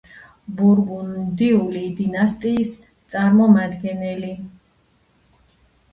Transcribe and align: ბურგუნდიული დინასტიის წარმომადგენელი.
ბურგუნდიული 0.59 1.83
დინასტიის 2.01 2.73
წარმომადგენელი. 3.17 4.33